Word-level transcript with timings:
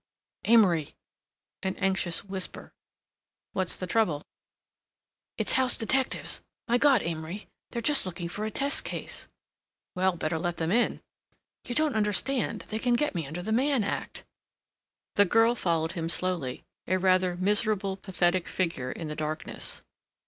"Amory!" 0.45 0.95
an 1.61 1.75
anxious 1.75 2.23
whisper. 2.23 2.73
"What's 3.53 3.75
the 3.75 3.85
trouble?" 3.85 4.23
"It's 5.37 5.53
house 5.53 5.77
detectives. 5.77 6.41
My 6.67 6.79
God, 6.79 7.03
Amory—they're 7.03 7.83
just 7.83 8.07
looking 8.07 8.27
for 8.27 8.43
a 8.43 8.49
test 8.49 8.83
case—" 8.83 9.27
"Well, 9.93 10.15
better 10.17 10.39
let 10.39 10.57
them 10.57 10.71
in." 10.71 11.01
"You 11.67 11.75
don't 11.75 11.93
understand. 11.95 12.61
They 12.69 12.79
can 12.79 12.95
get 12.95 13.13
me 13.13 13.27
under 13.27 13.43
the 13.43 13.51
Mann 13.51 13.83
Act." 13.83 14.23
The 15.17 15.25
girl 15.25 15.53
followed 15.53 15.91
him 15.91 16.09
slowly, 16.09 16.63
a 16.87 16.97
rather 16.97 17.37
miserable, 17.37 17.95
pathetic 17.95 18.47
figure 18.47 18.91
in 18.91 19.07
the 19.07 19.15
darkness. 19.15 19.83